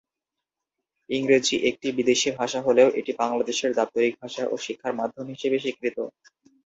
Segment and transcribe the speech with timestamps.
[1.09, 5.97] ইংরেজি একটি বিদেশি ভাষা হলেও এটি বাংলাদেশের দাপ্তরিক ভাষা ও শিক্ষার মাধ্যম হিসেবে স্বীকৃত।